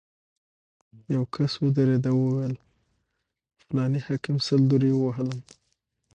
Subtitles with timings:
[1.13, 2.55] یو کس ودرېد او ویې ویل:
[3.63, 5.39] فلاني حاکم سل درې ووهلم.